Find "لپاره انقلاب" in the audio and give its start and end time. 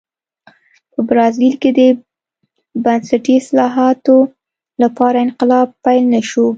4.83-5.67